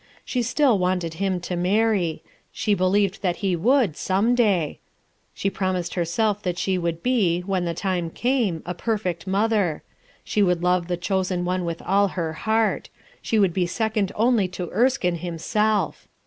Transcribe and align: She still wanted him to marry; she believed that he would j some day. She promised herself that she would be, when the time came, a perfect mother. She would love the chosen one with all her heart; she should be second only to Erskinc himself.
She 0.25 0.41
still 0.41 0.79
wanted 0.79 1.13
him 1.13 1.39
to 1.41 1.55
marry; 1.55 2.23
she 2.51 2.73
believed 2.73 3.21
that 3.21 3.35
he 3.35 3.55
would 3.55 3.93
j 3.93 3.97
some 3.97 4.33
day. 4.33 4.79
She 5.35 5.47
promised 5.47 5.93
herself 5.93 6.41
that 6.41 6.57
she 6.57 6.75
would 6.75 7.03
be, 7.03 7.41
when 7.41 7.65
the 7.65 7.75
time 7.75 8.09
came, 8.09 8.63
a 8.65 8.73
perfect 8.73 9.27
mother. 9.27 9.83
She 10.23 10.41
would 10.41 10.63
love 10.63 10.87
the 10.87 10.97
chosen 10.97 11.45
one 11.45 11.65
with 11.65 11.83
all 11.83 12.07
her 12.17 12.33
heart; 12.33 12.89
she 13.21 13.37
should 13.37 13.53
be 13.53 13.67
second 13.67 14.11
only 14.15 14.47
to 14.47 14.71
Erskinc 14.73 15.19
himself. 15.19 16.07